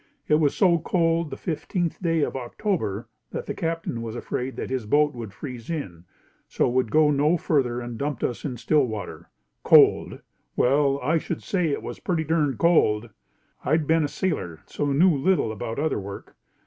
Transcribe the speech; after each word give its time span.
It 0.27 0.39
was 0.39 0.55
so 0.55 0.79
cold 0.79 1.29
the 1.29 1.37
fifteenth 1.37 2.01
day 2.01 2.21
of 2.23 2.35
October 2.35 3.07
that 3.29 3.45
the 3.45 3.53
Captain 3.53 4.01
was 4.01 4.15
afraid 4.15 4.55
that 4.55 4.71
his 4.71 4.87
boat 4.87 5.13
would 5.13 5.31
freeze 5.31 5.69
in, 5.69 6.05
so 6.47 6.67
would 6.67 6.89
go 6.89 7.11
no 7.11 7.37
further 7.37 7.79
and 7.79 7.99
dumped 7.99 8.23
us 8.23 8.43
in 8.43 8.57
Stillwater. 8.57 9.29
Cold! 9.63 10.23
Well, 10.55 10.99
I 11.03 11.19
should 11.19 11.43
say 11.43 11.67
it 11.69 11.83
was 11.83 11.99
pretty 11.99 12.23
durned 12.23 12.57
cold! 12.57 13.11
I 13.63 13.73
had 13.73 13.85
been 13.85 14.03
a 14.03 14.07
sailor, 14.07 14.61
so 14.65 14.87
knew 14.91 15.15
little 15.15 15.51
about 15.51 15.77
other 15.77 15.99
work. 15.99 16.35